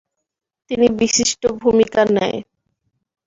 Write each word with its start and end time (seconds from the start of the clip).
তিনি 0.71 0.87
বিশিষ্ট 0.99 1.41
ভূমিকা 1.61 2.01
নেয়। 2.15 2.39